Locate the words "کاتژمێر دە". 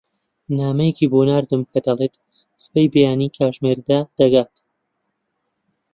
3.37-3.99